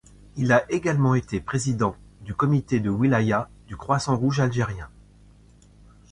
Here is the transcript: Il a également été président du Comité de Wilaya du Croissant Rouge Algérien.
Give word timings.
Il 0.35 0.51
a 0.51 0.65
également 0.71 1.13
été 1.13 1.39
président 1.39 1.95
du 2.21 2.33
Comité 2.33 2.79
de 2.79 2.89
Wilaya 2.89 3.49
du 3.67 3.77
Croissant 3.77 4.17
Rouge 4.17 4.39
Algérien. 4.39 4.89